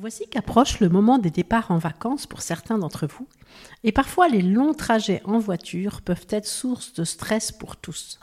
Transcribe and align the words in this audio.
Voici 0.00 0.26
qu'approche 0.30 0.80
le 0.80 0.88
moment 0.88 1.18
des 1.18 1.30
départs 1.30 1.70
en 1.70 1.76
vacances 1.76 2.26
pour 2.26 2.40
certains 2.40 2.78
d'entre 2.78 3.06
vous, 3.06 3.28
et 3.84 3.92
parfois 3.92 4.28
les 4.28 4.40
longs 4.40 4.72
trajets 4.72 5.20
en 5.26 5.38
voiture 5.38 6.00
peuvent 6.00 6.26
être 6.30 6.46
source 6.46 6.94
de 6.94 7.04
stress 7.04 7.52
pour 7.52 7.76
tous. 7.76 8.18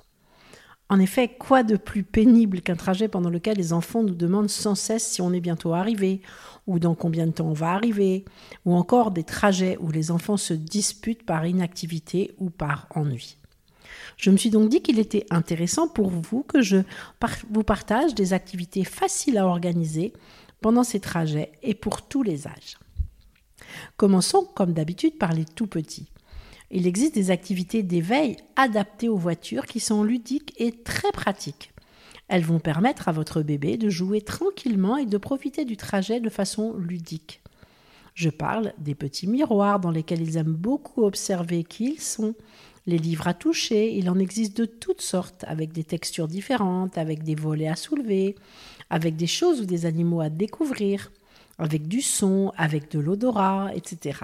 En 0.89 0.99
effet, 0.99 1.27
quoi 1.27 1.61
de 1.61 1.77
plus 1.77 2.01
pénible 2.01 2.61
qu'un 2.61 2.75
trajet 2.75 3.07
pendant 3.07 3.29
lequel 3.29 3.57
les 3.57 3.73
enfants 3.73 4.01
nous 4.01 4.15
demandent 4.15 4.49
sans 4.49 4.73
cesse 4.73 5.05
si 5.05 5.21
on 5.21 5.33
est 5.33 5.39
bientôt 5.39 5.75
arrivé, 5.75 6.23
ou 6.65 6.79
dans 6.79 6.95
combien 6.95 7.27
de 7.27 7.31
temps 7.33 7.49
on 7.49 7.53
va 7.53 7.73
arriver, 7.73 8.25
ou 8.65 8.73
encore 8.73 9.11
des 9.11 9.23
trajets 9.23 9.77
où 9.79 9.91
les 9.91 10.09
enfants 10.09 10.37
se 10.37 10.55
disputent 10.55 11.27
par 11.27 11.45
inactivité 11.45 12.33
ou 12.39 12.49
par 12.49 12.87
ennui. 12.95 13.37
Je 14.17 14.31
me 14.31 14.37
suis 14.37 14.49
donc 14.49 14.69
dit 14.69 14.81
qu'il 14.81 14.97
était 14.97 15.27
intéressant 15.29 15.87
pour 15.87 16.09
vous 16.09 16.41
que 16.41 16.63
je 16.63 16.77
vous 17.51 17.63
partage 17.63 18.15
des 18.15 18.33
activités 18.33 18.83
faciles 18.83 19.37
à 19.37 19.45
organiser 19.45 20.13
pendant 20.61 20.83
ces 20.83 20.99
trajets 20.99 21.51
et 21.63 21.73
pour 21.73 22.07
tous 22.07 22.23
les 22.23 22.47
âges. 22.47 22.77
Commençons 23.97 24.47
comme 24.55 24.73
d'habitude 24.73 25.17
par 25.17 25.33
les 25.33 25.45
tout 25.45 25.67
petits. 25.67 26.09
Il 26.69 26.85
existe 26.85 27.15
des 27.15 27.31
activités 27.31 27.83
d'éveil 27.83 28.37
adaptées 28.55 29.09
aux 29.09 29.17
voitures 29.17 29.65
qui 29.65 29.79
sont 29.79 30.03
ludiques 30.03 30.53
et 30.57 30.71
très 30.71 31.11
pratiques. 31.11 31.71
Elles 32.27 32.43
vont 32.43 32.59
permettre 32.59 33.07
à 33.07 33.13
votre 33.13 33.41
bébé 33.41 33.77
de 33.77 33.89
jouer 33.89 34.21
tranquillement 34.21 34.97
et 34.97 35.05
de 35.05 35.17
profiter 35.17 35.63
du 35.63 35.77
trajet 35.77 36.19
de 36.19 36.29
façon 36.29 36.75
ludique. 36.75 37.41
Je 38.15 38.29
parle 38.29 38.73
des 38.79 38.95
petits 38.95 39.27
miroirs 39.27 39.79
dans 39.79 39.91
lesquels 39.91 40.21
ils 40.21 40.37
aiment 40.37 40.53
beaucoup 40.53 41.03
observer 41.03 41.63
qui 41.63 41.93
ils 41.93 42.01
sont, 42.01 42.33
les 42.87 42.97
livres 42.97 43.27
à 43.27 43.33
toucher, 43.33 43.93
il 43.93 44.09
en 44.09 44.17
existe 44.17 44.55
de 44.55 44.65
toutes 44.65 45.01
sortes, 45.01 45.43
avec 45.45 45.73
des 45.73 45.83
textures 45.83 46.29
différentes, 46.29 46.97
avec 46.97 47.21
des 47.21 47.35
volets 47.35 47.67
à 47.67 47.75
soulever, 47.75 48.35
avec 48.89 49.17
des 49.17 49.27
choses 49.27 49.61
ou 49.61 49.65
des 49.65 49.85
animaux 49.85 50.21
à 50.21 50.29
découvrir, 50.29 51.11
avec 51.59 51.89
du 51.89 52.01
son, 52.01 52.53
avec 52.55 52.89
de 52.89 52.99
l'odorat, 52.99 53.71
etc. 53.75 54.19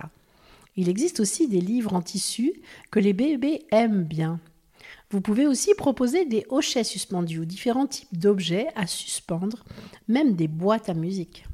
Il 0.77 0.87
existe 0.87 1.19
aussi 1.19 1.49
des 1.49 1.59
livres 1.59 1.93
en 1.93 2.01
tissu 2.01 2.53
que 2.89 2.99
les 2.99 3.11
bébés 3.11 3.65
aiment 3.71 4.03
bien. 4.03 4.39
Vous 5.11 5.19
pouvez 5.19 5.45
aussi 5.45 5.75
proposer 5.75 6.25
des 6.25 6.45
hochets 6.49 6.85
suspendus 6.85 7.39
ou 7.39 7.45
différents 7.45 7.85
types 7.85 8.17
d'objets 8.17 8.67
à 8.75 8.87
suspendre, 8.87 9.65
même 10.07 10.35
des 10.35 10.47
boîtes 10.47 10.87
à 10.87 10.93
musique. 10.93 11.45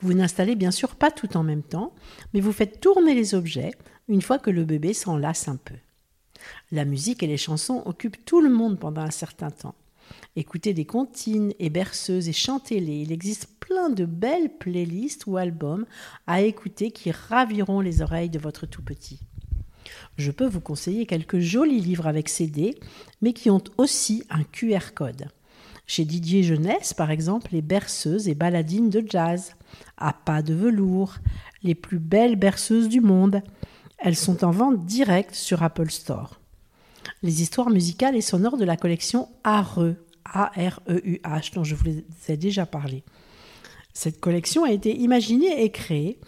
Vous 0.00 0.14
n'installez 0.14 0.54
bien 0.54 0.70
sûr 0.70 0.94
pas 0.94 1.10
tout 1.10 1.36
en 1.36 1.42
même 1.42 1.64
temps, 1.64 1.92
mais 2.32 2.40
vous 2.40 2.52
faites 2.52 2.80
tourner 2.80 3.14
les 3.14 3.34
objets 3.34 3.72
une 4.08 4.22
fois 4.22 4.38
que 4.38 4.50
le 4.50 4.64
bébé 4.64 4.94
s'en 4.94 5.16
lasse 5.16 5.48
un 5.48 5.56
peu. 5.56 5.74
La 6.70 6.84
musique 6.84 7.22
et 7.22 7.26
les 7.26 7.36
chansons 7.36 7.82
occupent 7.84 8.24
tout 8.24 8.40
le 8.40 8.50
monde 8.50 8.78
pendant 8.78 9.02
un 9.02 9.10
certain 9.10 9.50
temps. 9.50 9.74
Écoutez 10.36 10.72
des 10.72 10.84
comptines 10.84 11.52
et 11.58 11.70
berceuses 11.70 12.28
et 12.28 12.32
chantez-les. 12.32 13.02
Il 13.02 13.12
existe 13.12 13.48
plein 13.60 13.90
de 13.90 14.04
belles 14.04 14.50
playlists 14.58 15.26
ou 15.26 15.36
albums 15.36 15.84
à 16.26 16.40
écouter 16.42 16.90
qui 16.90 17.10
raviront 17.10 17.80
les 17.80 18.02
oreilles 18.02 18.30
de 18.30 18.38
votre 18.38 18.66
tout 18.66 18.82
petit. 18.82 19.20
Je 20.16 20.30
peux 20.30 20.46
vous 20.46 20.60
conseiller 20.60 21.06
quelques 21.06 21.38
jolis 21.38 21.80
livres 21.80 22.06
avec 22.06 22.28
CD, 22.28 22.78
mais 23.20 23.32
qui 23.32 23.50
ont 23.50 23.62
aussi 23.76 24.24
un 24.30 24.44
QR 24.44 24.92
code. 24.94 25.28
Chez 25.86 26.04
Didier 26.04 26.42
Jeunesse, 26.42 26.92
par 26.92 27.10
exemple, 27.10 27.48
les 27.52 27.62
berceuses 27.62 28.28
et 28.28 28.34
baladines 28.34 28.90
de 28.90 29.02
jazz, 29.06 29.54
à 29.96 30.12
pas 30.12 30.42
de 30.42 30.52
velours, 30.54 31.14
les 31.62 31.74
plus 31.74 31.98
belles 31.98 32.36
berceuses 32.36 32.88
du 32.88 33.00
monde. 33.00 33.42
Elles 33.98 34.16
sont 34.16 34.44
en 34.44 34.50
vente 34.50 34.84
directe 34.86 35.34
sur 35.34 35.62
Apple 35.62 35.90
Store 35.90 36.38
les 37.22 37.42
histoires 37.42 37.70
musicales 37.70 38.16
et 38.16 38.20
sonores 38.20 38.56
de 38.56 38.64
la 38.64 38.76
collection 38.76 39.28
ARE, 39.44 39.94
A-R-E-U-H, 40.24 41.54
dont 41.54 41.64
je 41.64 41.74
vous 41.74 41.88
ai 42.28 42.36
déjà 42.36 42.66
parlé. 42.66 43.02
Cette 43.92 44.20
collection 44.20 44.64
a 44.64 44.70
été 44.70 44.96
imaginée 44.96 45.64
et 45.64 45.70
créée 45.70 46.18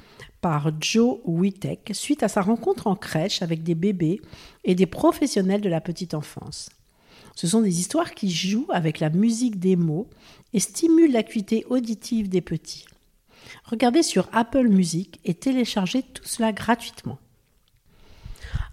par 0.41 0.71
Joe 0.81 1.19
Wittek 1.25 1.91
suite 1.93 2.23
à 2.23 2.29
sa 2.29 2.41
rencontre 2.43 2.87
en 2.87 2.97
crèche 2.97 3.43
avec 3.43 3.63
des 3.63 3.75
bébés 3.75 4.21
et 4.65 4.75
des 4.75 4.87
professionnels 4.87 5.61
de 5.61 5.69
la 5.69 5.81
petite 5.81 6.15
enfance. 6.15 6.71
Ce 7.37 7.47
sont 7.47 7.61
des 7.61 7.79
histoires 7.79 8.15
qui 8.15 8.31
jouent 8.31 8.67
avec 8.71 8.99
la 8.99 9.11
musique 9.11 9.61
des 9.61 9.77
mots 9.77 10.09
et 10.53 10.61
stimulent 10.61 11.13
l'acuité 11.13 11.65
auditive 11.69 12.29
des 12.29 12.41
petits. 12.41 12.87
Regardez 13.65 14.03
sur 14.03 14.29
Apple 14.33 14.69
Music 14.69 15.21
et 15.25 15.35
téléchargez 15.35 16.03
tout 16.03 16.25
cela 16.25 16.53
gratuitement. 16.53 17.19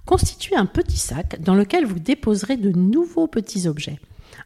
Constituez 0.08 0.56
un 0.56 0.66
petit 0.66 0.98
sac 0.98 1.42
dans 1.42 1.54
lequel 1.54 1.86
vous 1.86 2.00
déposerez 2.00 2.56
de 2.56 2.72
nouveaux 2.72 3.28
petits 3.28 3.68
objets. 3.68 4.00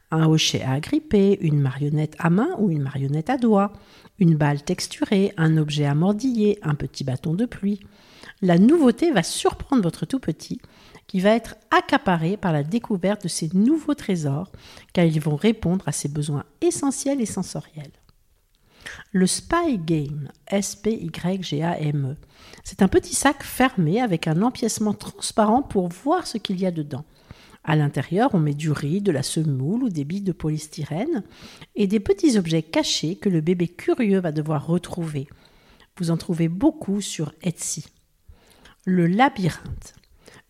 Un 0.09 0.25
hochet 0.25 0.63
à 0.63 0.71
agripper, 0.71 1.37
une 1.39 1.59
marionnette 1.59 2.15
à 2.17 2.31
main 2.31 2.49
ou 2.57 2.71
une 2.71 2.81
marionnette 2.81 3.29
à 3.29 3.37
doigt, 3.37 3.71
une 4.17 4.35
balle 4.35 4.63
texturée, 4.63 5.33
un 5.37 5.57
objet 5.57 5.85
à 5.85 5.93
mordiller, 5.93 6.57
un 6.63 6.73
petit 6.73 7.03
bâton 7.03 7.35
de 7.35 7.45
pluie. 7.45 7.79
La 8.41 8.57
nouveauté 8.57 9.11
va 9.11 9.21
surprendre 9.21 9.83
votre 9.83 10.07
tout 10.07 10.19
petit, 10.19 10.59
qui 11.05 11.19
va 11.19 11.35
être 11.35 11.55
accaparé 11.69 12.37
par 12.37 12.53
la 12.53 12.63
découverte 12.63 13.21
de 13.21 13.27
ces 13.27 13.49
nouveaux 13.53 13.93
trésors, 13.93 14.51
car 14.93 15.05
ils 15.05 15.21
vont 15.21 15.35
répondre 15.35 15.87
à 15.87 15.91
ses 15.91 16.09
besoins 16.09 16.43
essentiels 16.61 17.21
et 17.21 17.27
sensoriels. 17.27 17.91
Le 19.11 19.27
Spy 19.27 19.77
Game, 19.77 20.29
S-P-Y-G-A-M-E, 20.47 22.15
c'est 22.63 22.81
un 22.81 22.87
petit 22.87 23.15
sac 23.15 23.43
fermé 23.43 24.01
avec 24.01 24.27
un 24.27 24.41
empiècement 24.41 24.93
transparent 24.93 25.61
pour 25.61 25.87
voir 25.87 26.27
ce 26.27 26.37
qu'il 26.37 26.59
y 26.59 26.65
a 26.65 26.71
dedans. 26.71 27.05
À 27.63 27.75
l'intérieur, 27.75 28.31
on 28.33 28.39
met 28.39 28.53
du 28.53 28.71
riz, 28.71 29.01
de 29.01 29.11
la 29.11 29.21
semoule 29.21 29.83
ou 29.83 29.89
des 29.89 30.03
billes 30.03 30.21
de 30.21 30.31
polystyrène 30.31 31.23
et 31.75 31.85
des 31.87 31.99
petits 31.99 32.37
objets 32.37 32.63
cachés 32.63 33.15
que 33.15 33.29
le 33.29 33.41
bébé 33.41 33.67
curieux 33.67 34.19
va 34.19 34.31
devoir 34.31 34.65
retrouver. 34.65 35.27
Vous 35.97 36.09
en 36.09 36.17
trouvez 36.17 36.47
beaucoup 36.47 37.01
sur 37.01 37.33
Etsy. 37.43 37.85
Le 38.85 39.05
labyrinthe. 39.05 39.93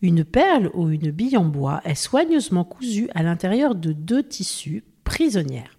Une 0.00 0.24
perle 0.24 0.70
ou 0.74 0.88
une 0.88 1.10
bille 1.10 1.36
en 1.36 1.44
bois 1.44 1.80
est 1.84 1.94
soigneusement 1.94 2.64
cousue 2.64 3.08
à 3.14 3.22
l'intérieur 3.22 3.74
de 3.74 3.92
deux 3.92 4.22
tissus 4.22 4.82
prisonnières. 5.04 5.76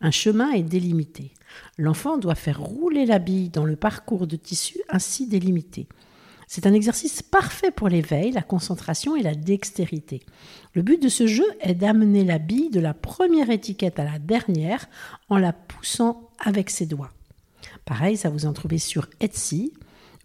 Un 0.00 0.10
chemin 0.10 0.52
est 0.52 0.62
délimité. 0.62 1.32
L'enfant 1.78 2.18
doit 2.18 2.34
faire 2.34 2.60
rouler 2.60 3.06
la 3.06 3.18
bille 3.18 3.48
dans 3.48 3.64
le 3.64 3.76
parcours 3.76 4.26
de 4.26 4.36
tissu 4.36 4.78
ainsi 4.88 5.26
délimité. 5.26 5.88
C'est 6.48 6.66
un 6.66 6.74
exercice 6.74 7.22
parfait 7.22 7.72
pour 7.72 7.88
l'éveil, 7.88 8.30
la 8.30 8.42
concentration 8.42 9.16
et 9.16 9.22
la 9.22 9.34
dextérité. 9.34 10.22
Le 10.74 10.82
but 10.82 11.02
de 11.02 11.08
ce 11.08 11.26
jeu 11.26 11.46
est 11.60 11.74
d'amener 11.74 12.24
la 12.24 12.38
bille 12.38 12.70
de 12.70 12.78
la 12.78 12.94
première 12.94 13.50
étiquette 13.50 13.98
à 13.98 14.04
la 14.04 14.18
dernière 14.18 14.86
en 15.28 15.38
la 15.38 15.52
poussant 15.52 16.30
avec 16.38 16.70
ses 16.70 16.86
doigts. 16.86 17.10
Pareil, 17.84 18.16
ça 18.16 18.30
vous 18.30 18.46
en 18.46 18.52
trouvez 18.52 18.78
sur 18.78 19.08
Etsy, 19.20 19.72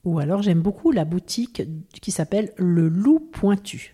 ou 0.03 0.19
alors 0.19 0.43
j'aime 0.43 0.61
beaucoup 0.61 0.91
la 0.91 1.05
boutique 1.05 1.63
qui 2.01 2.11
s'appelle 2.11 2.53
Le 2.57 2.87
Loup 2.87 3.19
Pointu. 3.19 3.93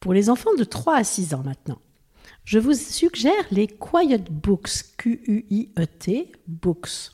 Pour 0.00 0.14
les 0.14 0.30
enfants 0.30 0.54
de 0.56 0.64
3 0.64 0.96
à 0.96 1.04
6 1.04 1.34
ans 1.34 1.42
maintenant, 1.44 1.80
je 2.44 2.58
vous 2.58 2.74
suggère 2.74 3.32
les 3.50 3.66
Quiet 3.66 4.24
Books, 4.30 4.84
Q-U-I-E-T, 4.96 6.32
Books, 6.46 7.10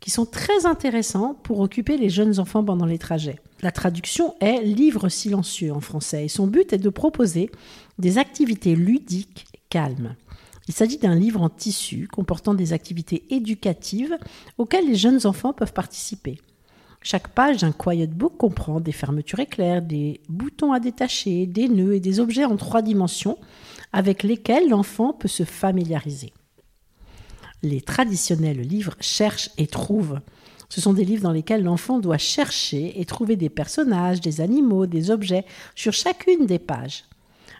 qui 0.00 0.10
sont 0.10 0.26
très 0.26 0.66
intéressants 0.66 1.34
pour 1.42 1.60
occuper 1.60 1.96
les 1.96 2.10
jeunes 2.10 2.38
enfants 2.38 2.62
pendant 2.62 2.86
les 2.86 2.98
trajets. 2.98 3.40
La 3.62 3.72
traduction 3.72 4.34
est 4.40 4.60
livre 4.62 5.08
silencieux 5.08 5.72
en 5.72 5.80
français 5.80 6.26
et 6.26 6.28
son 6.28 6.46
but 6.46 6.74
est 6.74 6.78
de 6.78 6.90
proposer 6.90 7.50
des 7.98 8.18
activités 8.18 8.76
ludiques 8.76 9.46
calmes. 9.70 10.16
Il 10.68 10.74
s'agit 10.74 10.98
d'un 10.98 11.14
livre 11.14 11.40
en 11.40 11.48
tissu 11.48 12.08
comportant 12.08 12.54
des 12.54 12.72
activités 12.72 13.24
éducatives 13.30 14.16
auxquelles 14.58 14.86
les 14.86 14.96
jeunes 14.96 15.26
enfants 15.26 15.52
peuvent 15.52 15.72
participer. 15.72 16.38
Chaque 17.00 17.28
page 17.28 17.58
d'un 17.58 17.72
Quiet 17.72 18.06
Book 18.06 18.38
comprend 18.38 18.80
des 18.80 18.92
fermetures 18.92 19.40
éclairs, 19.40 19.82
des 19.82 20.20
boutons 20.28 20.72
à 20.72 20.80
détacher, 20.80 21.46
des 21.46 21.68
nœuds 21.68 21.94
et 21.94 22.00
des 22.00 22.18
objets 22.18 22.46
en 22.46 22.56
trois 22.56 22.80
dimensions 22.80 23.36
avec 23.94 24.24
lesquels 24.24 24.68
l'enfant 24.68 25.12
peut 25.12 25.28
se 25.28 25.44
familiariser. 25.44 26.32
Les 27.62 27.80
traditionnels 27.80 28.60
livres 28.60 28.96
cherchent 29.00 29.50
et 29.56 29.68
trouvent. 29.68 30.20
Ce 30.68 30.80
sont 30.80 30.94
des 30.94 31.04
livres 31.04 31.22
dans 31.22 31.30
lesquels 31.30 31.62
l'enfant 31.62 32.00
doit 32.00 32.18
chercher 32.18 33.00
et 33.00 33.04
trouver 33.04 33.36
des 33.36 33.48
personnages, 33.48 34.20
des 34.20 34.40
animaux, 34.40 34.86
des 34.86 35.12
objets 35.12 35.44
sur 35.76 35.92
chacune 35.92 36.44
des 36.44 36.58
pages. 36.58 37.04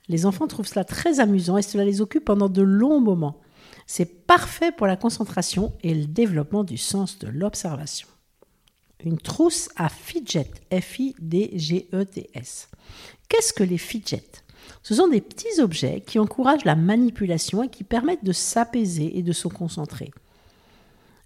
Les 0.09 0.27
enfants 0.27 0.49
trouvent 0.49 0.67
cela 0.67 0.85
très 0.85 1.21
amusant 1.21 1.57
et 1.57 1.63
cela 1.63 1.85
les 1.85 2.01
occupe 2.01 2.25
pendant 2.25 2.49
de 2.49 2.63
longs 2.63 3.01
moments. 3.01 3.41
C'est 3.87 4.27
parfait 4.27 4.73
pour 4.73 4.89
la 4.89 4.97
concentration 4.97 5.73
et 5.85 5.95
le 5.95 6.07
développement 6.07 6.65
du 6.65 6.79
sens 6.79 7.21
de 7.21 7.29
l'observation. 7.29 8.09
Une 9.05 9.19
trousse 9.19 9.69
à 9.77 9.89
fidget, 9.89 10.51
F-I-D-G-E-T-S. 10.73 12.69
Qu'est-ce 13.29 13.53
que 13.53 13.63
les 13.63 13.79
fidgets? 13.79 14.44
Ce 14.83 14.95
sont 14.95 15.09
des 15.09 15.21
petits 15.21 15.61
objets 15.61 16.03
qui 16.07 16.19
encouragent 16.19 16.65
la 16.65 16.77
manipulation 16.77 17.63
et 17.63 17.69
qui 17.69 17.85
permettent 17.85 18.25
de 18.25 18.33
s'apaiser 18.33 19.19
et 19.19 19.23
de 19.23 19.33
se 19.33 19.49
concentrer. 19.49 20.11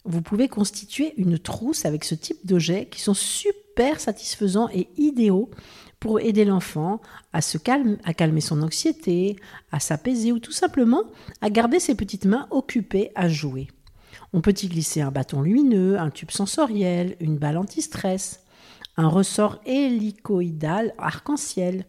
Vous 0.05 0.23
pouvez 0.23 0.49
constituer 0.49 1.13
une 1.17 1.39
trousse 1.39 1.85
avec 1.85 2.05
ce 2.05 2.15
type 2.15 2.47
d'objets 2.47 2.87
qui 2.87 3.01
sont 3.01 3.15
super 3.15 4.01
satisfaisants 4.01 4.69
et 4.73 4.89
idéaux 4.97 5.51
pour 6.01 6.21
aider 6.21 6.45
l'enfant 6.45 7.01
à 7.33 7.41
calmer, 7.43 7.97
calmer 8.17 8.41
son 8.41 8.63
anxiété, 8.63 9.37
à 9.73 9.81
s'apaiser 9.81 10.33
ou 10.33 10.39
tout 10.39 10.53
simplement 10.53 11.03
à 11.41 11.51
garder 11.51 11.81
ses 11.81 11.95
petites 11.95 12.25
mains 12.25 12.47
occupées 12.51 13.11
à 13.15 13.29
jouer. 13.29 13.69
On 14.33 14.41
peut 14.41 14.55
y 14.63 14.69
glisser 14.69 15.01
un 15.01 15.11
bâton 15.11 15.43
lumineux, 15.43 15.99
un 15.99 16.11
tube 16.11 16.31
sensoriel, 16.31 17.17
une 17.21 17.39
balle 17.39 17.57
anti-stress, 17.57 18.45
un 18.97 19.09
ressort 19.09 19.61
hélicoïdal 19.65 20.95
arc-en-ciel, 20.99 21.85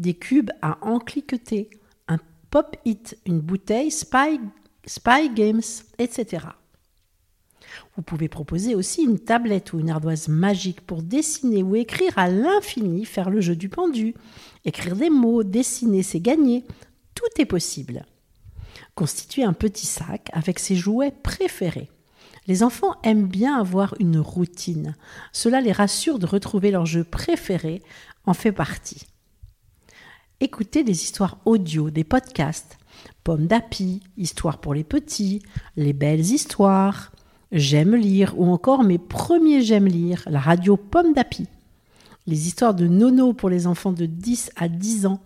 des 0.00 0.14
cubes 0.14 0.50
à 0.62 0.78
encliqueter, 0.84 1.70
un 2.08 2.18
pop-it, 2.50 3.16
une 3.26 3.40
bouteille 3.40 3.90
Spy, 3.90 4.40
Spy 4.86 5.30
Games, 5.34 5.62
etc. 5.98 6.46
Vous 7.96 8.02
pouvez 8.02 8.28
proposer 8.28 8.74
aussi 8.74 9.02
une 9.02 9.18
tablette 9.18 9.72
ou 9.72 9.78
une 9.78 9.90
ardoise 9.90 10.28
magique 10.28 10.80
pour 10.80 11.02
dessiner 11.02 11.62
ou 11.62 11.76
écrire 11.76 12.18
à 12.18 12.28
l'infini, 12.28 13.04
faire 13.04 13.30
le 13.30 13.40
jeu 13.40 13.56
du 13.56 13.68
pendu, 13.68 14.14
écrire 14.64 14.96
des 14.96 15.10
mots, 15.10 15.42
dessiner, 15.42 16.02
c'est 16.02 16.20
gagner. 16.20 16.64
Tout 17.14 17.40
est 17.40 17.46
possible. 17.46 18.04
Constituer 18.94 19.44
un 19.44 19.52
petit 19.52 19.86
sac 19.86 20.28
avec 20.32 20.58
ses 20.58 20.76
jouets 20.76 21.12
préférés. 21.22 21.90
Les 22.46 22.62
enfants 22.62 22.96
aiment 23.02 23.26
bien 23.28 23.58
avoir 23.58 23.94
une 24.00 24.18
routine. 24.18 24.96
Cela 25.32 25.60
les 25.60 25.72
rassure 25.72 26.18
de 26.18 26.26
retrouver 26.26 26.70
leur 26.70 26.86
jeu 26.86 27.04
préféré 27.04 27.82
en 28.24 28.34
fait 28.34 28.52
partie. 28.52 29.06
Écoutez 30.42 30.84
des 30.84 31.02
histoires 31.02 31.36
audio, 31.44 31.90
des 31.90 32.02
podcasts, 32.02 32.78
Pomme 33.24 33.46
d'Api, 33.46 34.00
Histoire 34.16 34.56
pour 34.56 34.72
les 34.72 34.84
petits, 34.84 35.42
Les 35.76 35.92
belles 35.92 36.24
histoires, 36.24 37.12
J'aime 37.52 37.94
lire 37.94 38.32
ou 38.38 38.46
encore 38.46 38.82
mes 38.82 38.96
premiers 38.96 39.60
J'aime 39.60 39.84
lire, 39.84 40.22
la 40.30 40.40
radio 40.40 40.78
Pomme 40.78 41.12
d'Api. 41.12 41.46
Les 42.26 42.46
histoires 42.46 42.72
de 42.72 42.86
Nono 42.86 43.34
pour 43.34 43.50
les 43.50 43.66
enfants 43.66 43.92
de 43.92 44.06
10 44.06 44.52
à 44.56 44.68
10 44.68 45.04
ans. 45.04 45.20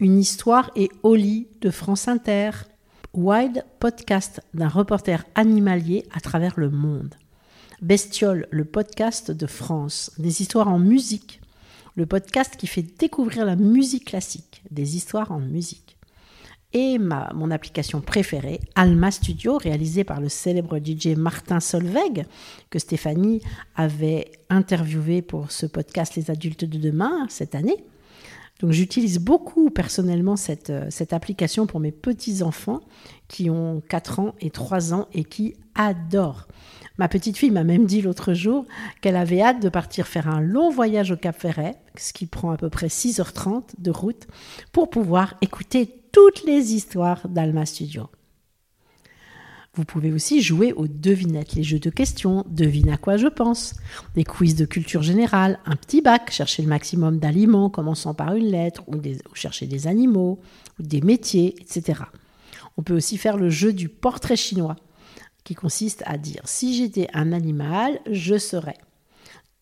Une 0.00 0.18
histoire 0.18 0.70
et 0.76 0.88
Oli 1.02 1.48
de 1.60 1.68
France 1.68 2.08
Inter. 2.08 2.52
Wild 3.12 3.66
podcast 3.80 4.40
d'un 4.54 4.68
reporter 4.68 5.26
animalier 5.34 6.06
à 6.10 6.20
travers 6.20 6.58
le 6.58 6.70
monde. 6.70 7.14
Bestiole, 7.82 8.46
le 8.50 8.64
podcast 8.64 9.30
de 9.30 9.46
France. 9.46 10.10
Des 10.16 10.40
histoires 10.40 10.68
en 10.68 10.78
musique. 10.78 11.42
Le 11.98 12.06
podcast 12.06 12.54
qui 12.56 12.68
fait 12.68 12.84
découvrir 12.96 13.44
la 13.44 13.56
musique 13.56 14.04
classique. 14.04 14.62
Des 14.70 14.94
histoires 14.94 15.32
en 15.32 15.40
musique 15.40 15.98
et 16.72 16.96
ma, 16.96 17.32
mon 17.34 17.50
application 17.50 18.00
préférée, 18.00 18.60
Alma 18.76 19.10
Studio, 19.10 19.56
réalisée 19.56 20.04
par 20.04 20.20
le 20.20 20.28
célèbre 20.28 20.78
DJ 20.78 21.16
Martin 21.16 21.58
Solveig, 21.58 22.24
que 22.70 22.78
Stéphanie 22.78 23.42
avait 23.74 24.30
interviewé 24.48 25.22
pour 25.22 25.50
ce 25.50 25.66
podcast 25.66 26.14
Les 26.14 26.30
adultes 26.30 26.64
de 26.64 26.78
demain 26.78 27.26
cette 27.28 27.56
année. 27.56 27.84
Donc 28.60 28.70
j'utilise 28.70 29.18
beaucoup 29.18 29.70
personnellement 29.70 30.36
cette, 30.36 30.70
euh, 30.70 30.86
cette 30.90 31.12
application 31.12 31.66
pour 31.66 31.80
mes 31.80 31.92
petits-enfants 31.92 32.80
qui 33.26 33.50
ont 33.50 33.82
4 33.88 34.20
ans 34.20 34.34
et 34.40 34.50
3 34.50 34.94
ans 34.94 35.08
et 35.12 35.24
qui 35.24 35.56
adorent. 35.74 36.46
Ma 36.98 37.08
petite 37.08 37.36
fille 37.36 37.52
m'a 37.52 37.64
même 37.64 37.86
dit 37.86 38.02
l'autre 38.02 38.34
jour 38.34 38.66
qu'elle 39.00 39.16
avait 39.16 39.40
hâte 39.40 39.62
de 39.62 39.68
partir 39.68 40.08
faire 40.08 40.28
un 40.28 40.40
long 40.40 40.68
voyage 40.70 41.12
au 41.12 41.16
Cap 41.16 41.38
Ferret, 41.38 41.76
ce 41.96 42.12
qui 42.12 42.26
prend 42.26 42.50
à 42.50 42.56
peu 42.56 42.68
près 42.68 42.88
6h30 42.88 43.62
de 43.78 43.90
route, 43.90 44.26
pour 44.72 44.90
pouvoir 44.90 45.34
écouter 45.40 45.94
toutes 46.12 46.44
les 46.44 46.74
histoires 46.74 47.28
d'Alma 47.28 47.66
Studio. 47.66 48.08
Vous 49.74 49.84
pouvez 49.84 50.12
aussi 50.12 50.42
jouer 50.42 50.72
aux 50.72 50.88
devinettes, 50.88 51.54
les 51.54 51.62
jeux 51.62 51.78
de 51.78 51.90
questions, 51.90 52.44
devine 52.48 52.90
à 52.90 52.96
quoi 52.96 53.16
je 53.16 53.28
pense, 53.28 53.74
des 54.16 54.24
quiz 54.24 54.56
de 54.56 54.64
culture 54.64 55.04
générale, 55.04 55.60
un 55.66 55.76
petit 55.76 56.02
bac, 56.02 56.32
chercher 56.32 56.62
le 56.62 56.68
maximum 56.68 57.20
d'aliments 57.20 57.70
commençant 57.70 58.12
par 58.12 58.34
une 58.34 58.50
lettre, 58.50 58.82
ou, 58.88 58.96
chercher 59.34 59.66
des 59.68 59.86
animaux, 59.86 60.40
des 60.80 61.00
métiers, 61.00 61.54
etc. 61.60 62.00
On 62.76 62.82
peut 62.82 62.96
aussi 62.96 63.18
faire 63.18 63.36
le 63.36 63.50
jeu 63.50 63.72
du 63.72 63.88
portrait 63.88 64.34
chinois, 64.34 64.74
qui 65.48 65.54
consiste 65.54 66.02
à 66.04 66.18
dire 66.18 66.42
si 66.44 66.76
j'étais 66.76 67.08
un 67.14 67.32
animal, 67.32 68.00
je 68.10 68.36
serais. 68.36 68.76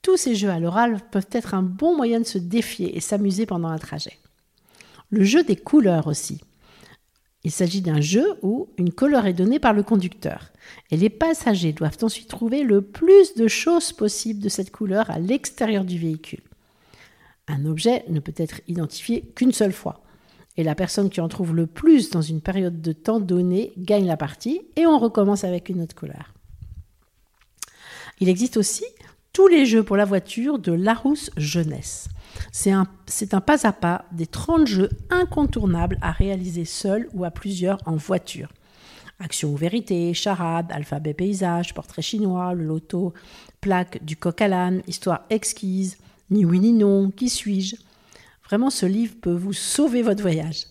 Tous 0.02 0.16
ces 0.16 0.34
jeux 0.34 0.50
à 0.50 0.58
l'oral 0.58 0.98
peuvent 1.12 1.28
être 1.30 1.54
un 1.54 1.62
bon 1.62 1.96
moyen 1.96 2.18
de 2.18 2.26
se 2.26 2.38
défier 2.38 2.96
et 2.96 3.00
s'amuser 3.00 3.46
pendant 3.46 3.68
un 3.68 3.78
trajet. 3.78 4.18
Le 5.10 5.22
jeu 5.22 5.44
des 5.44 5.54
couleurs 5.54 6.08
aussi. 6.08 6.40
Il 7.44 7.52
s'agit 7.52 7.82
d'un 7.82 8.00
jeu 8.00 8.26
où 8.42 8.68
une 8.78 8.92
couleur 8.92 9.26
est 9.26 9.32
donnée 9.32 9.60
par 9.60 9.74
le 9.74 9.84
conducteur 9.84 10.50
et 10.90 10.96
les 10.96 11.08
passagers 11.08 11.72
doivent 11.72 11.98
ensuite 12.02 12.26
trouver 12.26 12.64
le 12.64 12.82
plus 12.82 13.34
de 13.34 13.46
choses 13.46 13.92
possibles 13.92 14.42
de 14.42 14.48
cette 14.48 14.72
couleur 14.72 15.08
à 15.08 15.20
l'extérieur 15.20 15.84
du 15.84 16.00
véhicule. 16.00 16.42
Un 17.46 17.64
objet 17.64 18.04
ne 18.08 18.18
peut 18.18 18.34
être 18.36 18.60
identifié 18.66 19.22
qu'une 19.36 19.52
seule 19.52 19.72
fois 19.72 20.02
et 20.56 20.64
la 20.64 20.74
personne 20.74 21.10
qui 21.10 21.20
en 21.20 21.28
trouve 21.28 21.54
le 21.54 21.66
plus 21.66 22.10
dans 22.10 22.22
une 22.22 22.40
période 22.40 22.80
de 22.80 22.92
temps 22.92 23.20
donnée 23.20 23.72
gagne 23.78 24.06
la 24.06 24.16
partie 24.16 24.62
et 24.76 24.86
on 24.86 24.98
recommence 24.98 25.44
avec 25.44 25.68
une 25.68 25.82
autre 25.82 25.94
couleur. 25.94 26.32
Il 28.20 28.28
existe 28.28 28.56
aussi 28.56 28.84
tous 29.32 29.48
les 29.48 29.66
jeux 29.66 29.82
pour 29.82 29.96
la 29.96 30.06
voiture 30.06 30.58
de 30.58 30.72
Larousse 30.72 31.30
Jeunesse. 31.36 32.08
C'est 32.52 32.70
un, 32.70 32.86
un, 33.32 33.40
pas 33.40 33.66
à 33.66 33.72
pas 33.72 34.06
des 34.12 34.26
30 34.26 34.66
jeux 34.66 34.88
incontournables 35.10 35.98
à 36.00 36.10
réaliser 36.10 36.64
seul 36.64 37.08
ou 37.12 37.24
à 37.24 37.30
plusieurs 37.30 37.78
en 37.86 37.96
voiture. 37.96 38.50
Action 39.20 39.52
ou 39.52 39.56
vérité, 39.56 40.12
charade, 40.14 40.70
alphabet 40.70 41.14
paysage, 41.14 41.74
portrait 41.74 42.02
chinois, 42.02 42.54
le 42.54 42.64
loto, 42.64 43.12
plaque 43.60 44.02
du 44.04 44.16
coq 44.16 44.40
à 44.40 44.48
l'âne, 44.48 44.82
histoire 44.86 45.24
exquise, 45.28 45.98
ni 46.30 46.44
oui 46.44 46.58
ni 46.58 46.72
non, 46.72 47.10
qui 47.10 47.28
suis-je? 47.28 47.76
Vraiment, 48.46 48.70
ce 48.70 48.86
livre 48.86 49.14
peut 49.20 49.34
vous 49.34 49.52
sauver 49.52 50.02
votre 50.02 50.22
voyage. 50.22 50.66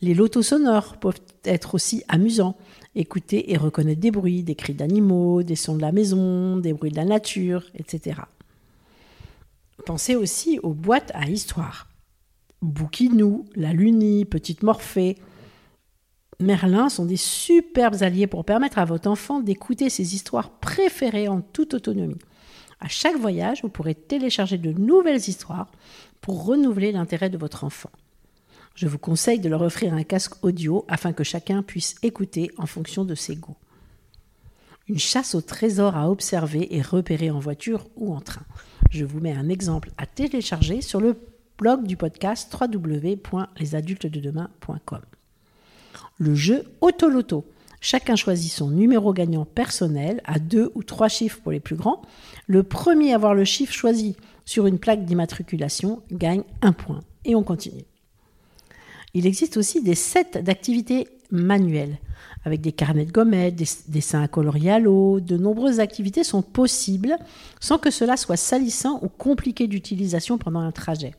Les 0.00 0.14
lotos 0.14 0.42
sonores 0.42 0.96
peuvent 0.98 1.20
être 1.44 1.74
aussi 1.74 2.04
amusants. 2.08 2.56
Écouter 2.94 3.52
et 3.52 3.56
reconnaître 3.56 4.00
des 4.00 4.10
bruits, 4.10 4.42
des 4.42 4.54
cris 4.54 4.74
d'animaux, 4.74 5.42
des 5.42 5.56
sons 5.56 5.76
de 5.76 5.82
la 5.82 5.92
maison, 5.92 6.56
des 6.56 6.72
bruits 6.72 6.90
de 6.90 6.96
la 6.96 7.04
nature, 7.04 7.64
etc. 7.74 8.20
Pensez 9.86 10.16
aussi 10.16 10.58
aux 10.62 10.74
boîtes 10.74 11.10
à 11.14 11.28
histoire. 11.28 11.88
Bouquinou, 12.60 13.44
La 13.54 13.72
Lunie, 13.72 14.24
Petite 14.24 14.62
Morphée, 14.62 15.16
Merlin 16.40 16.88
sont 16.88 17.04
des 17.04 17.16
superbes 17.16 18.02
alliés 18.02 18.28
pour 18.28 18.44
permettre 18.44 18.78
à 18.78 18.84
votre 18.84 19.10
enfant 19.10 19.40
d'écouter 19.40 19.90
ses 19.90 20.14
histoires 20.14 20.50
préférées 20.50 21.28
en 21.28 21.40
toute 21.40 21.74
autonomie. 21.74 22.18
À 22.80 22.86
chaque 22.86 23.16
voyage, 23.16 23.62
vous 23.62 23.68
pourrez 23.68 23.96
télécharger 23.96 24.56
de 24.56 24.72
nouvelles 24.72 25.28
histoires 25.28 25.68
pour 26.20 26.44
renouveler 26.44 26.92
l'intérêt 26.92 27.30
de 27.30 27.38
votre 27.38 27.64
enfant. 27.64 27.90
Je 28.74 28.86
vous 28.86 28.98
conseille 28.98 29.40
de 29.40 29.48
leur 29.48 29.62
offrir 29.62 29.94
un 29.94 30.04
casque 30.04 30.44
audio 30.44 30.84
afin 30.88 31.12
que 31.12 31.24
chacun 31.24 31.62
puisse 31.62 31.96
écouter 32.02 32.50
en 32.58 32.66
fonction 32.66 33.04
de 33.04 33.16
ses 33.16 33.34
goûts. 33.34 33.56
Une 34.86 34.98
chasse 34.98 35.34
au 35.34 35.40
trésor 35.40 35.96
à 35.96 36.10
observer 36.10 36.76
et 36.76 36.80
repérer 36.80 37.30
en 37.30 37.40
voiture 37.40 37.88
ou 37.96 38.14
en 38.14 38.20
train. 38.20 38.44
Je 38.90 39.04
vous 39.04 39.20
mets 39.20 39.32
un 39.32 39.48
exemple 39.48 39.90
à 39.98 40.06
télécharger 40.06 40.80
sur 40.80 41.00
le 41.00 41.16
blog 41.58 41.86
du 41.86 41.96
podcast 41.96 42.56
www.lesadultesdedemain.com. 42.58 45.00
Le 46.18 46.34
jeu 46.34 46.64
Autoloto. 46.80 47.44
Chacun 47.80 48.16
choisit 48.16 48.52
son 48.52 48.70
numéro 48.70 49.12
gagnant 49.12 49.44
personnel 49.44 50.20
à 50.24 50.38
deux 50.38 50.72
ou 50.74 50.82
trois 50.82 51.08
chiffres 51.08 51.40
pour 51.42 51.52
les 51.52 51.60
plus 51.60 51.76
grands. 51.76 52.02
Le 52.46 52.62
premier 52.62 53.12
à 53.12 53.16
avoir 53.16 53.34
le 53.34 53.44
chiffre 53.44 53.72
choisi 53.72 54.16
sur 54.48 54.66
une 54.66 54.78
plaque 54.78 55.04
d'immatriculation 55.04 56.00
gagne 56.10 56.42
un 56.62 56.72
point. 56.72 57.00
Et 57.26 57.34
on 57.34 57.42
continue. 57.42 57.84
Il 59.12 59.26
existe 59.26 59.58
aussi 59.58 59.82
des 59.82 59.94
sets 59.94 60.42
d'activités 60.42 61.06
manuelles, 61.30 61.98
avec 62.46 62.62
des 62.62 62.72
carnets 62.72 63.04
de 63.04 63.12
gommettes, 63.12 63.56
des 63.56 63.66
dessins 63.88 64.22
à 64.22 64.26
colorier 64.28 64.70
à 64.70 64.78
l'eau. 64.78 65.20
De 65.20 65.36
nombreuses 65.36 65.80
activités 65.80 66.24
sont 66.24 66.40
possibles 66.40 67.18
sans 67.60 67.76
que 67.76 67.90
cela 67.90 68.16
soit 68.16 68.38
salissant 68.38 69.00
ou 69.02 69.10
compliqué 69.10 69.66
d'utilisation 69.66 70.38
pendant 70.38 70.60
un 70.60 70.72
trajet. 70.72 71.14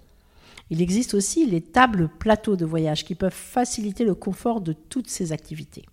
Il 0.72 0.82
existe 0.82 1.14
aussi 1.14 1.46
les 1.46 1.62
tables 1.62 2.10
plateaux 2.10 2.56
de 2.56 2.66
voyage 2.66 3.06
qui 3.06 3.14
peuvent 3.14 3.32
faciliter 3.32 4.06
le 4.06 4.16
confort 4.16 4.60
de 4.60 4.74
toutes 4.74 5.08
ces 5.08 5.34
activités. 5.34 5.86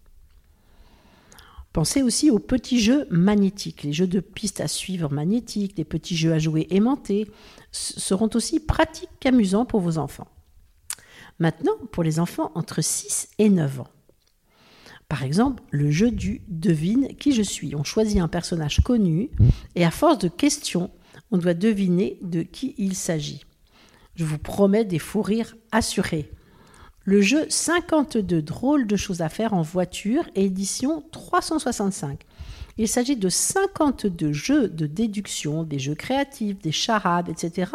Pensez 1.76 2.00
aussi 2.00 2.30
aux 2.30 2.38
petits 2.38 2.80
jeux 2.80 3.06
magnétiques. 3.11 3.83
Les 3.83 3.92
jeux 3.92 4.06
de 4.06 4.21
pistes 4.21 4.62
à 4.62 4.66
suivre 4.66 5.12
magnétiques, 5.12 5.75
les 5.76 5.85
petits 5.85 6.16
jeux 6.16 6.33
à 6.33 6.38
jouer 6.38 6.66
aimantés 6.71 7.28
seront 7.71 8.30
aussi 8.33 8.61
pratiques 8.61 9.11
qu'amusants 9.21 9.66
pour 9.66 9.80
vos 9.80 9.99
enfants. 9.99 10.26
Maintenant, 11.38 11.75
pour 11.92 12.02
les 12.02 12.18
enfants 12.18 12.50
entre 12.54 12.80
6 12.80 13.28
et 13.37 13.50
9 13.50 13.80
ans. 13.80 13.88
Par 15.06 15.23
exemple, 15.23 15.62
le 15.71 15.90
jeu 15.90 16.11
du 16.11 16.40
devine 16.49 17.09
qui 17.18 17.33
je 17.33 17.42
suis. 17.42 17.75
On 17.75 17.85
choisit 17.85 18.21
un 18.21 18.28
personnage 18.28 18.80
connu 18.83 19.28
et 19.75 19.85
à 19.85 19.90
force 19.90 20.16
de 20.16 20.28
questions, 20.28 20.90
on 21.30 21.37
doit 21.37 21.52
deviner 21.52 22.18
de 22.23 22.40
qui 22.40 22.75
il 22.78 22.95
s'agit. 22.95 23.45
Je 24.14 24.25
vous 24.25 24.38
promets 24.38 24.87
des 24.87 24.99
fous 24.99 25.21
rires 25.21 25.54
assurés. 25.73 26.30
Le 27.09 27.21
jeu 27.21 27.47
52 27.49 28.43
drôles 28.43 28.89
de 28.89 28.97
choses 28.97 29.21
à 29.21 29.29
faire 29.29 29.55
en 29.55 29.63
voiture, 29.63 30.29
édition 30.35 31.05
365. 31.13 32.21
Il 32.79 32.89
s'agit 32.89 33.15
de 33.15 33.29
52 33.29 34.33
jeux 34.33 34.67
de 34.67 34.89
déduction, 34.89 35.63
des 35.63 35.79
jeux 35.79 35.95
créatifs, 35.95 36.59
des 36.59 36.73
charades, 36.73 37.29
etc. 37.29 37.71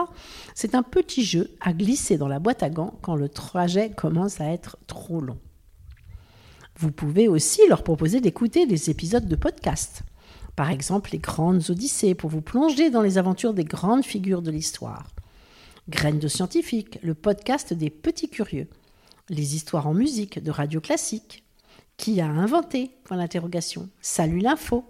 C'est 0.54 0.76
un 0.76 0.84
petit 0.84 1.24
jeu 1.24 1.50
à 1.62 1.72
glisser 1.72 2.18
dans 2.18 2.28
la 2.28 2.40
boîte 2.40 2.62
à 2.62 2.70
gants 2.70 3.00
quand 3.02 3.16
le 3.16 3.30
trajet 3.30 3.92
commence 3.92 4.42
à 4.42 4.52
être 4.52 4.76
trop 4.86 5.22
long. 5.22 5.40
Vous 6.78 6.92
pouvez 6.92 7.30
aussi 7.30 7.62
leur 7.70 7.84
proposer 7.84 8.20
d'écouter 8.20 8.66
des 8.66 8.90
épisodes 8.90 9.30
de 9.30 9.36
podcast. 9.38 10.02
Par 10.58 10.72
exemple, 10.72 11.12
les 11.14 11.20
grandes 11.20 11.70
odyssées 11.70 12.16
pour 12.16 12.30
vous 12.30 12.42
plonger 12.42 12.90
dans 12.90 13.02
les 13.02 13.18
aventures 13.18 13.54
des 13.54 13.64
grandes 13.64 14.04
figures 14.04 14.42
de 14.42 14.52
l'histoire. 14.52 15.08
Graines 15.88 16.20
de 16.20 16.28
scientifiques, 16.28 17.00
le 17.02 17.14
podcast 17.14 17.74
des 17.74 17.90
petits 17.90 18.30
curieux. 18.30 18.68
Les 19.32 19.56
histoires 19.56 19.88
en 19.88 19.94
musique 19.94 20.44
de 20.44 20.52
radio 20.52 20.82
classique. 20.82 21.46
Qui 21.96 22.20
a 22.20 22.28
inventé? 22.28 22.92
Point 23.06 23.16
d'interrogation. 23.16 23.88
Salut 24.02 24.40
l'info. 24.40 24.84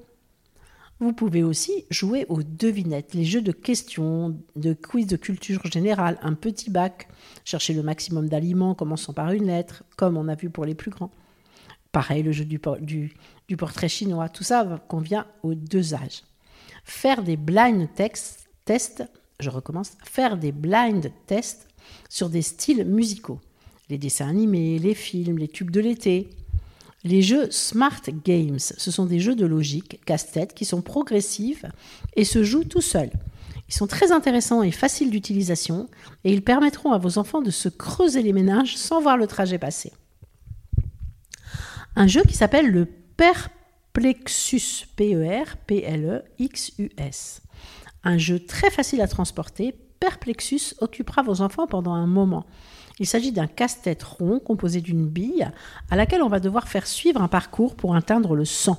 Vous 0.99 1.13
pouvez 1.13 1.43
aussi 1.43 1.85
jouer 1.91 2.25
aux 2.27 2.41
devinettes, 2.41 3.13
les 3.13 3.23
jeux 3.23 3.43
de 3.43 3.51
questions, 3.51 4.35
de 4.55 4.73
quiz 4.73 5.05
de 5.05 5.15
culture 5.15 5.63
générale, 5.67 6.17
un 6.23 6.33
petit 6.33 6.71
bac, 6.71 7.07
chercher 7.45 7.75
le 7.75 7.83
maximum 7.83 8.29
d'aliments 8.29 8.73
commençant 8.73 9.13
par 9.13 9.29
une 9.29 9.45
lettre, 9.45 9.83
comme 9.95 10.17
on 10.17 10.27
a 10.27 10.33
vu 10.33 10.49
pour 10.49 10.65
les 10.65 10.73
plus 10.73 10.89
grands. 10.89 11.11
Pareil, 11.91 12.23
le 12.23 12.31
jeu 12.31 12.45
du, 12.45 12.57
portrait 13.57 13.89
chinois, 13.89 14.27
tout 14.27 14.43
ça 14.43 14.83
convient 14.87 15.27
aux 15.43 15.53
deux 15.53 15.93
âges. 15.93 16.23
Faire 16.83 17.21
des 17.21 17.37
blind 17.37 17.87
tests, 17.93 19.03
je 19.39 19.51
recommence, 19.51 19.91
faire 20.03 20.35
des 20.35 20.51
blind 20.51 21.11
tests 21.27 21.67
sur 22.09 22.27
des 22.27 22.41
styles 22.41 22.85
musicaux. 22.85 23.39
Les 23.91 23.97
dessins 23.97 24.29
animés, 24.29 24.79
les 24.79 24.95
films, 24.95 25.37
les 25.37 25.49
tubes 25.49 25.69
de 25.69 25.81
l'été, 25.81 26.29
les 27.03 27.21
jeux 27.21 27.51
Smart 27.51 28.01
Games, 28.23 28.57
ce 28.57 28.89
sont 28.89 29.05
des 29.05 29.19
jeux 29.19 29.35
de 29.35 29.45
logique, 29.45 29.99
casse-tête, 30.05 30.53
qui 30.53 30.63
sont 30.63 30.81
progressifs 30.81 31.65
et 32.15 32.23
se 32.23 32.41
jouent 32.41 32.63
tout 32.63 32.79
seuls. 32.79 33.11
Ils 33.67 33.73
sont 33.73 33.87
très 33.87 34.13
intéressants 34.13 34.63
et 34.63 34.71
faciles 34.71 35.09
d'utilisation 35.09 35.89
et 36.23 36.31
ils 36.31 36.41
permettront 36.41 36.93
à 36.93 36.99
vos 36.99 37.17
enfants 37.17 37.41
de 37.41 37.51
se 37.51 37.67
creuser 37.67 38.21
les 38.21 38.31
ménages 38.31 38.77
sans 38.77 39.01
voir 39.01 39.17
le 39.17 39.27
trajet 39.27 39.57
passer. 39.57 39.91
Un 41.97 42.07
jeu 42.07 42.21
qui 42.23 42.37
s'appelle 42.37 42.71
le 42.71 42.85
Perplexus, 43.17 44.87
P-E-R-P-L-E-X-U-S. 44.95 45.41
Un 48.05 48.17
jeu 48.17 48.39
très 48.39 48.71
facile 48.71 49.01
à 49.01 49.09
transporter, 49.09 49.75
Perplexus 50.01 50.73
occupera 50.79 51.21
vos 51.21 51.41
enfants 51.41 51.67
pendant 51.67 51.93
un 51.93 52.07
moment. 52.07 52.47
Il 52.97 53.05
s'agit 53.05 53.31
d'un 53.31 53.45
casse-tête 53.45 54.01
rond 54.01 54.39
composé 54.39 54.81
d'une 54.81 55.07
bille 55.07 55.47
à 55.91 55.95
laquelle 55.95 56.23
on 56.23 56.27
va 56.27 56.39
devoir 56.39 56.67
faire 56.67 56.87
suivre 56.87 57.21
un 57.21 57.27
parcours 57.27 57.75
pour 57.75 57.95
atteindre 57.95 58.35
le 58.35 58.43
100. 58.43 58.77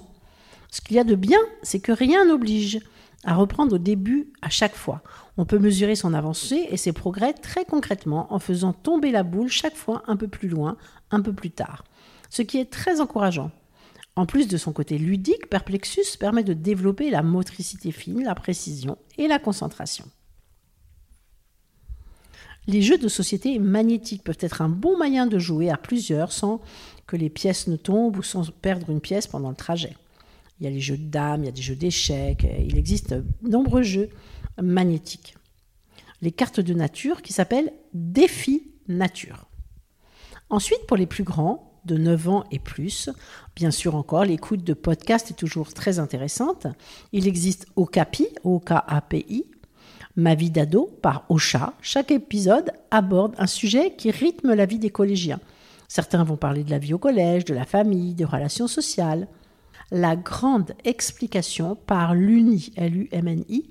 Ce 0.69 0.81
qu'il 0.81 0.97
y 0.97 0.99
a 0.99 1.05
de 1.05 1.15
bien, 1.15 1.39
c'est 1.63 1.79
que 1.79 1.93
rien 1.93 2.25
n'oblige 2.25 2.81
à 3.25 3.35
reprendre 3.35 3.77
au 3.77 3.79
début 3.79 4.33
à 4.43 4.51
chaque 4.51 4.75
fois. 4.75 5.03
On 5.37 5.45
peut 5.45 5.61
mesurer 5.61 5.95
son 5.95 6.13
avancée 6.13 6.67
et 6.71 6.77
ses 6.77 6.93
progrès 6.93 7.35
très 7.35 7.65
concrètement 7.65 8.33
en 8.35 8.41
faisant 8.41 8.73
tomber 8.73 9.13
la 9.13 9.23
boule 9.23 9.49
chaque 9.49 9.77
fois 9.77 10.03
un 10.09 10.17
peu 10.17 10.27
plus 10.27 10.49
loin, 10.49 10.77
un 11.13 11.23
peu 11.23 11.33
plus 11.33 11.53
tard. 11.53 11.85
Ce 12.31 12.43
qui 12.43 12.59
est 12.59 12.71
très 12.71 13.01
encourageant. 13.01 13.53
En 14.17 14.27
plus 14.27 14.49
de 14.49 14.57
son 14.57 14.73
côté 14.73 14.99
ludique, 14.99 15.49
Perplexus 15.49 16.19
permet 16.19 16.43
de 16.43 16.53
développer 16.53 17.11
la 17.11 17.23
motricité 17.23 17.93
fine, 17.93 18.25
la 18.25 18.35
précision 18.35 18.99
et 19.19 19.29
la 19.29 19.39
concentration. 19.39 20.05
Les 22.67 22.83
jeux 22.83 22.99
de 22.99 23.09
société 23.09 23.59
magnétiques 23.59 24.23
peuvent 24.23 24.39
être 24.41 24.63
un 24.63 24.69
bon 24.69 24.97
moyen 24.97 25.27
de 25.27 25.39
jouer 25.39 25.71
à 25.71 25.77
plusieurs 25.77 26.33
sans 26.33 26.61
que 27.07 27.17
les 27.17 27.31
pièces 27.31 27.67
ne 27.67 27.77
tombent 27.77 28.19
ou 28.19 28.23
sans 28.23 28.51
perdre 28.51 28.91
une 28.91 29.01
pièce 29.01 29.27
pendant 29.27 29.51
le 29.51 29.57
trajet. 29.57 29.97
Il 30.61 30.65
y 30.65 30.67
a 30.69 30.71
les 30.71 30.81
jeux 30.81 30.97
de 30.97 31.09
dames, 31.09 31.43
il 31.43 31.47
y 31.47 31.49
a 31.49 31.53
des 31.53 31.63
jeux 31.63 31.75
d'échecs, 31.75 32.47
il 32.65 32.79
existe 32.79 33.15
de 33.15 33.25
nombreux 33.43 33.83
jeux 33.83 34.11
magnétiques. 34.61 35.35
Les 36.21 36.31
cartes 36.31 36.61
de 36.61 36.73
nature 36.73 37.21
qui 37.21 37.33
s'appellent 37.33 37.73
Défi 37.95 38.71
Nature. 38.87 39.49
Ensuite, 40.51 40.87
pour 40.87 40.97
les 40.97 41.07
plus 41.07 41.25
grands, 41.25 41.73
de 41.85 41.97
9 41.97 42.29
ans 42.29 42.45
et 42.51 42.59
plus, 42.59 43.11
bien 43.57 43.71
sûr 43.71 43.97
encore, 43.97 44.25
l'écoute 44.25 44.63
de 44.63 44.75
podcast 44.75 45.31
est 45.31 45.35
toujours 45.35 45.75
très 45.75 45.99
intéressante. 45.99 46.67
Il 47.13 47.27
existe 47.27 47.67
Okapi, 47.77 48.29
O-K-A-P-I, 48.45 49.47
Ma 50.15 50.35
vie 50.35 50.51
d'ado 50.51 50.91
par 51.01 51.25
Ocha. 51.31 51.73
Chaque 51.81 52.11
épisode 52.11 52.71
aborde 52.91 53.35
un 53.39 53.47
sujet 53.47 53.95
qui 53.97 54.11
rythme 54.11 54.53
la 54.53 54.67
vie 54.67 54.79
des 54.79 54.91
collégiens. 54.91 55.41
Certains 55.89 56.23
vont 56.23 56.37
parler 56.37 56.65
de 56.65 56.71
la 56.71 56.77
vie 56.79 56.93
au 56.93 56.99
collège, 56.99 57.47
de 57.47 57.55
la 57.55 57.65
famille, 57.65 58.13
des 58.13 58.27
relations 58.27 58.67
sociales. 58.67 59.27
La 59.91 60.17
grande 60.17 60.73
explication 60.85 61.77
par 61.77 62.15
l'UNI, 62.15 62.75
L-U-M-N-I, 62.77 63.71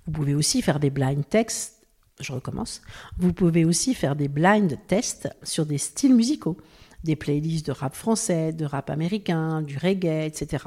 Vous 0.06 0.12
pouvez 0.12 0.36
aussi 0.36 0.62
faire 0.62 0.80
des 0.80 0.90
blind 0.90 1.28
tests. 1.28 1.86
Je 2.20 2.32
recommence. 2.32 2.82
Vous 3.18 3.34
pouvez 3.34 3.66
aussi 3.66 3.94
faire 3.94 4.16
des 4.16 4.28
blind 4.28 4.78
tests 4.88 5.30
sur 5.44 5.66
des 5.66 5.78
styles 5.78 6.14
musicaux, 6.14 6.58
des 7.04 7.16
playlists 7.16 7.66
de 7.66 7.72
rap 7.72 7.96
français, 7.96 8.54
de 8.54 8.66
rap 8.66 8.90
américain, 8.90 9.62
du 9.62 9.78
reggae, 9.78 10.26
etc. 10.26 10.66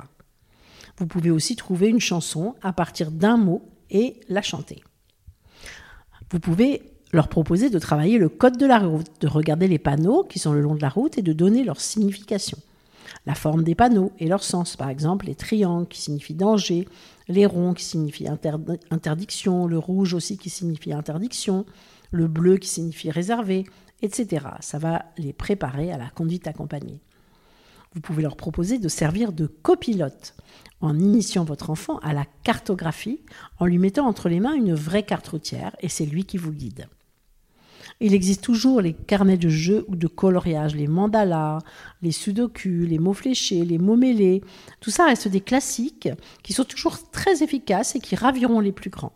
Vous 0.98 1.06
pouvez 1.06 1.30
aussi 1.30 1.56
trouver 1.56 1.88
une 1.88 2.00
chanson 2.00 2.54
à 2.62 2.72
partir 2.72 3.10
d'un 3.10 3.36
mot 3.36 3.62
et 3.90 4.20
la 4.28 4.42
chanter. 4.42 4.82
Vous 6.30 6.40
pouvez 6.40 6.95
leur 7.12 7.28
proposer 7.28 7.70
de 7.70 7.78
travailler 7.78 8.18
le 8.18 8.28
code 8.28 8.56
de 8.56 8.66
la 8.66 8.78
route, 8.78 9.10
de 9.20 9.28
regarder 9.28 9.68
les 9.68 9.78
panneaux 9.78 10.24
qui 10.24 10.38
sont 10.38 10.52
le 10.52 10.60
long 10.60 10.74
de 10.74 10.82
la 10.82 10.88
route 10.88 11.18
et 11.18 11.22
de 11.22 11.32
donner 11.32 11.64
leur 11.64 11.80
signification. 11.80 12.58
La 13.24 13.34
forme 13.34 13.62
des 13.62 13.74
panneaux 13.74 14.12
et 14.18 14.26
leur 14.26 14.42
sens, 14.42 14.76
par 14.76 14.88
exemple 14.88 15.26
les 15.26 15.34
triangles 15.34 15.88
qui 15.88 16.00
signifient 16.00 16.34
danger, 16.34 16.88
les 17.28 17.46
ronds 17.46 17.74
qui 17.74 17.84
signifient 17.84 18.28
interdiction, 18.90 19.66
le 19.66 19.78
rouge 19.78 20.14
aussi 20.14 20.38
qui 20.38 20.50
signifie 20.50 20.92
interdiction, 20.92 21.64
le 22.10 22.28
bleu 22.28 22.56
qui 22.56 22.68
signifie 22.68 23.10
réservé, 23.10 23.66
etc. 24.02 24.46
Ça 24.60 24.78
va 24.78 25.06
les 25.16 25.32
préparer 25.32 25.92
à 25.92 25.98
la 25.98 26.08
conduite 26.10 26.46
accompagnée. 26.46 27.00
Vous 27.94 28.00
pouvez 28.00 28.22
leur 28.22 28.36
proposer 28.36 28.78
de 28.78 28.88
servir 28.88 29.32
de 29.32 29.46
copilote 29.46 30.34
en 30.80 30.98
initiant 30.98 31.44
votre 31.44 31.70
enfant 31.70 31.98
à 32.00 32.12
la 32.12 32.26
cartographie, 32.42 33.20
en 33.58 33.64
lui 33.64 33.78
mettant 33.78 34.06
entre 34.06 34.28
les 34.28 34.40
mains 34.40 34.54
une 34.54 34.74
vraie 34.74 35.04
carte 35.04 35.28
routière, 35.28 35.74
et 35.80 35.88
c'est 35.88 36.04
lui 36.04 36.24
qui 36.24 36.36
vous 36.36 36.52
guide. 36.52 36.88
Il 38.00 38.12
existe 38.12 38.42
toujours 38.42 38.82
les 38.82 38.92
carnets 38.92 39.38
de 39.38 39.48
jeux 39.48 39.86
ou 39.88 39.96
de 39.96 40.06
coloriage, 40.06 40.74
les 40.74 40.86
mandalas, 40.86 41.60
les 42.02 42.12
sudoku, 42.12 42.84
les 42.86 42.98
mots 42.98 43.14
fléchés, 43.14 43.64
les 43.64 43.78
mots 43.78 43.96
mêlés. 43.96 44.42
Tout 44.80 44.90
ça 44.90 45.06
reste 45.06 45.28
des 45.28 45.40
classiques 45.40 46.10
qui 46.42 46.52
sont 46.52 46.64
toujours 46.64 47.10
très 47.10 47.42
efficaces 47.42 47.96
et 47.96 48.00
qui 48.00 48.14
raviront 48.14 48.60
les 48.60 48.72
plus 48.72 48.90
grands. 48.90 49.14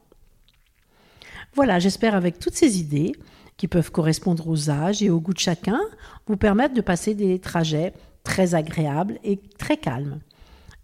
Voilà, 1.54 1.78
j'espère 1.78 2.14
avec 2.14 2.38
toutes 2.38 2.54
ces 2.54 2.78
idées, 2.78 3.12
qui 3.58 3.68
peuvent 3.68 3.90
correspondre 3.90 4.48
aux 4.48 4.70
âges 4.70 5.02
et 5.02 5.10
au 5.10 5.20
goût 5.20 5.34
de 5.34 5.38
chacun, 5.38 5.80
vous 6.26 6.38
permettre 6.38 6.72
de 6.72 6.80
passer 6.80 7.14
des 7.14 7.38
trajets 7.38 7.92
très 8.24 8.54
agréables 8.54 9.18
et 9.22 9.38
très 9.58 9.76
calmes. 9.76 10.20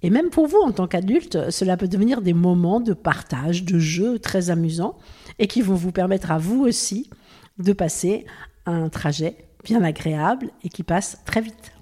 Et 0.03 0.11
même 0.11 0.29
pour 0.29 0.47
vous, 0.47 0.59
en 0.59 0.73
tant 0.73 0.87
qu'adulte, 0.87 1.51
cela 1.51 1.79
peut 1.79 1.89
devenir 1.89 2.21
des 2.21 2.35
moments 2.35 2.81
de 2.81 2.93
partage, 2.93 3.65
de 3.65 3.79
jeux 3.79 4.19
très 4.19 4.51
amusants 4.51 4.99
et 5.39 5.47
qui 5.47 5.63
vont 5.63 5.75
vous 5.75 5.93
permettre 5.93 6.31
à 6.31 6.37
vous 6.37 6.65
aussi 6.65 7.09
de 7.59 7.73
passer 7.73 8.27
un 8.67 8.89
trajet 8.89 9.37
bien 9.65 9.83
agréable 9.83 10.51
et 10.63 10.69
qui 10.69 10.83
passe 10.83 11.19
très 11.25 11.41
vite. 11.41 11.73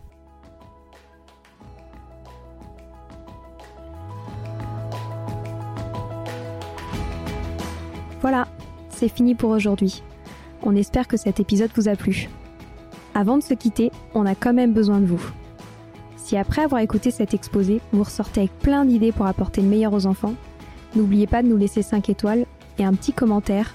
Voilà, 8.21 8.49
c'est 8.89 9.09
fini 9.09 9.35
pour 9.35 9.51
aujourd'hui. 9.51 10.03
On 10.63 10.75
espère 10.77 11.09
que 11.09 11.19
cet 11.19 11.41
épisode 11.41 11.71
vous 11.75 11.89
a 11.89 11.97
plu. 11.97 12.31
Avant 13.15 13.37
de 13.37 13.43
se 13.43 13.53
quitter, 13.53 13.91
on 14.15 14.25
a 14.25 14.35
quand 14.35 14.55
même 14.55 14.73
besoin 14.73 14.99
de 15.01 15.07
vous. 15.07 15.23
Si 16.17 16.39
après 16.39 16.63
avoir 16.63 16.81
écouté 16.81 17.11
cet 17.11 17.35
exposé, 17.35 17.83
vous 17.93 18.03
ressortez 18.03 18.41
avec 18.41 18.59
plein 18.61 18.87
d'idées 18.87 19.13
pour 19.13 19.27
apporter 19.27 19.61
le 19.61 19.69
meilleur 19.69 19.93
aux 19.93 20.07
enfants, 20.07 20.35
n'oubliez 20.97 21.27
pas 21.27 21.43
de 21.43 21.49
nous 21.49 21.59
laisser 21.59 21.83
5 21.83 22.09
étoiles 22.09 22.47
et 22.79 22.85
un 22.85 22.95
petit 22.95 23.13
commentaire 23.13 23.75